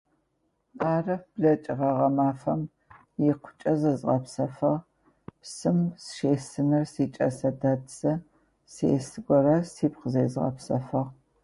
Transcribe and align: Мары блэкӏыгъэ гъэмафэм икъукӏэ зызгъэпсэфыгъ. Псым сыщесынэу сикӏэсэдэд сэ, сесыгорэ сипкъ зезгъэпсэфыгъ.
Мары 0.77 1.15
блэкӏыгъэ 1.33 1.89
гъэмафэм 1.97 2.61
икъукӏэ 3.29 3.73
зызгъэпсэфыгъ. 3.79 4.73
Псым 5.41 5.79
сыщесынэу 6.05 6.85
сикӏэсэдэд 6.93 7.83
сэ, 7.97 8.11
сесыгорэ 8.73 9.57
сипкъ 9.73 10.05
зезгъэпсэфыгъ. 10.13 11.01